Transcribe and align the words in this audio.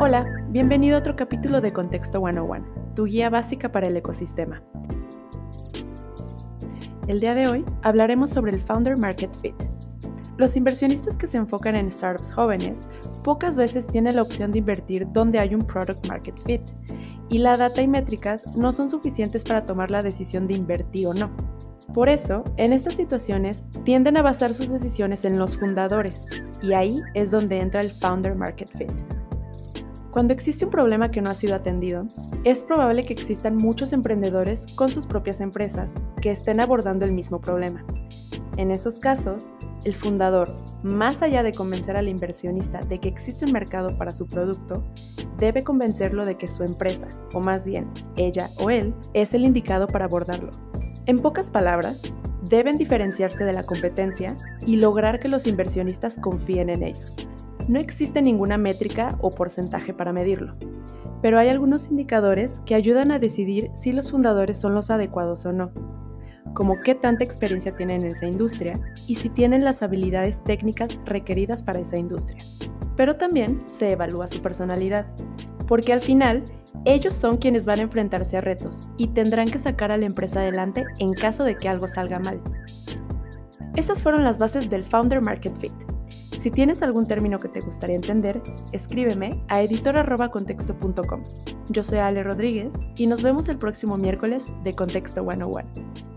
Hola, 0.00 0.26
bienvenido 0.48 0.96
a 0.96 1.00
otro 1.00 1.14
capítulo 1.16 1.60
de 1.60 1.72
Contexto 1.72 2.18
101, 2.18 2.94
tu 2.96 3.04
guía 3.04 3.30
básica 3.30 3.70
para 3.70 3.86
el 3.86 3.96
ecosistema. 3.96 4.62
El 7.06 7.20
día 7.20 7.34
de 7.34 7.46
hoy 7.46 7.64
hablaremos 7.82 8.30
sobre 8.30 8.52
el 8.52 8.62
Founder 8.62 8.98
Market 8.98 9.30
Fit. 9.40 9.54
Los 10.38 10.56
inversionistas 10.56 11.16
que 11.16 11.26
se 11.26 11.36
enfocan 11.36 11.76
en 11.76 11.90
startups 11.90 12.32
jóvenes 12.32 12.88
pocas 13.22 13.56
veces 13.56 13.86
tienen 13.86 14.16
la 14.16 14.22
opción 14.22 14.50
de 14.50 14.58
invertir 14.58 15.06
donde 15.12 15.38
hay 15.38 15.54
un 15.54 15.62
Product 15.62 16.08
Market 16.08 16.34
Fit, 16.46 16.62
y 17.28 17.38
la 17.38 17.56
data 17.56 17.82
y 17.82 17.86
métricas 17.86 18.56
no 18.56 18.72
son 18.72 18.90
suficientes 18.90 19.44
para 19.44 19.66
tomar 19.66 19.90
la 19.90 20.02
decisión 20.02 20.46
de 20.46 20.54
invertir 20.54 21.06
o 21.06 21.14
no. 21.14 21.30
Por 21.94 22.08
eso, 22.08 22.42
en 22.56 22.72
estas 22.72 22.94
situaciones 22.94 23.62
tienden 23.84 24.16
a 24.16 24.22
basar 24.22 24.54
sus 24.54 24.70
decisiones 24.70 25.24
en 25.24 25.38
los 25.38 25.58
fundadores, 25.58 26.26
y 26.62 26.72
ahí 26.72 27.00
es 27.14 27.30
donde 27.30 27.58
entra 27.58 27.82
el 27.82 27.90
Founder 27.90 28.34
Market 28.34 28.70
Fit. 28.76 28.92
Cuando 30.12 30.34
existe 30.34 30.66
un 30.66 30.70
problema 30.70 31.10
que 31.10 31.22
no 31.22 31.30
ha 31.30 31.34
sido 31.34 31.56
atendido, 31.56 32.06
es 32.44 32.64
probable 32.64 33.02
que 33.06 33.14
existan 33.14 33.56
muchos 33.56 33.94
emprendedores 33.94 34.66
con 34.74 34.90
sus 34.90 35.06
propias 35.06 35.40
empresas 35.40 35.94
que 36.20 36.30
estén 36.30 36.60
abordando 36.60 37.06
el 37.06 37.12
mismo 37.12 37.40
problema. 37.40 37.82
En 38.58 38.70
esos 38.70 38.98
casos, 38.98 39.50
el 39.84 39.94
fundador, 39.94 40.50
más 40.82 41.22
allá 41.22 41.42
de 41.42 41.52
convencer 41.52 41.96
al 41.96 42.10
inversionista 42.10 42.80
de 42.80 43.00
que 43.00 43.08
existe 43.08 43.46
un 43.46 43.52
mercado 43.52 43.96
para 43.96 44.12
su 44.12 44.26
producto, 44.26 44.84
debe 45.38 45.62
convencerlo 45.62 46.26
de 46.26 46.36
que 46.36 46.46
su 46.46 46.62
empresa, 46.62 47.08
o 47.32 47.40
más 47.40 47.64
bien 47.64 47.90
ella 48.14 48.50
o 48.58 48.68
él, 48.68 48.94
es 49.14 49.32
el 49.32 49.46
indicado 49.46 49.86
para 49.86 50.04
abordarlo. 50.04 50.50
En 51.06 51.20
pocas 51.20 51.50
palabras, 51.50 52.02
deben 52.42 52.76
diferenciarse 52.76 53.44
de 53.44 53.54
la 53.54 53.62
competencia 53.62 54.36
y 54.66 54.76
lograr 54.76 55.20
que 55.20 55.28
los 55.28 55.46
inversionistas 55.46 56.18
confíen 56.18 56.68
en 56.68 56.82
ellos. 56.82 57.30
No 57.68 57.78
existe 57.78 58.22
ninguna 58.22 58.58
métrica 58.58 59.16
o 59.20 59.30
porcentaje 59.30 59.94
para 59.94 60.12
medirlo, 60.12 60.56
pero 61.22 61.38
hay 61.38 61.48
algunos 61.48 61.88
indicadores 61.88 62.60
que 62.66 62.74
ayudan 62.74 63.12
a 63.12 63.18
decidir 63.18 63.70
si 63.74 63.92
los 63.92 64.10
fundadores 64.10 64.58
son 64.58 64.74
los 64.74 64.90
adecuados 64.90 65.46
o 65.46 65.52
no, 65.52 65.70
como 66.54 66.80
qué 66.80 66.94
tanta 66.94 67.24
experiencia 67.24 67.74
tienen 67.74 68.02
en 68.02 68.08
esa 68.08 68.26
industria 68.26 68.80
y 69.06 69.14
si 69.14 69.28
tienen 69.28 69.64
las 69.64 69.82
habilidades 69.82 70.42
técnicas 70.42 71.00
requeridas 71.04 71.62
para 71.62 71.80
esa 71.80 71.96
industria. 71.96 72.42
Pero 72.96 73.16
también 73.16 73.62
se 73.66 73.92
evalúa 73.92 74.26
su 74.26 74.42
personalidad, 74.42 75.06
porque 75.68 75.92
al 75.92 76.00
final 76.00 76.42
ellos 76.84 77.14
son 77.14 77.36
quienes 77.36 77.64
van 77.64 77.78
a 77.78 77.82
enfrentarse 77.82 78.36
a 78.36 78.40
retos 78.40 78.80
y 78.98 79.08
tendrán 79.08 79.48
que 79.48 79.60
sacar 79.60 79.92
a 79.92 79.96
la 79.96 80.06
empresa 80.06 80.40
adelante 80.40 80.84
en 80.98 81.12
caso 81.12 81.44
de 81.44 81.56
que 81.56 81.68
algo 81.68 81.86
salga 81.86 82.18
mal. 82.18 82.40
Esas 83.76 84.02
fueron 84.02 84.24
las 84.24 84.38
bases 84.38 84.68
del 84.68 84.82
Founder 84.82 85.20
Market 85.20 85.56
Fit. 85.58 85.91
Si 86.42 86.50
tienes 86.50 86.82
algún 86.82 87.06
término 87.06 87.38
que 87.38 87.48
te 87.48 87.60
gustaría 87.60 87.94
entender, 87.94 88.42
escríbeme 88.72 89.40
a 89.46 89.62
editor.contexto.com. 89.62 91.22
Yo 91.68 91.84
soy 91.84 91.98
Ale 91.98 92.24
Rodríguez 92.24 92.74
y 92.96 93.06
nos 93.06 93.22
vemos 93.22 93.46
el 93.48 93.58
próximo 93.58 93.96
miércoles 93.96 94.42
de 94.64 94.74
Contexto 94.74 95.22
101. 95.22 96.11